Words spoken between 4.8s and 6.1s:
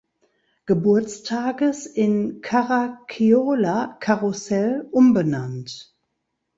umbenannt.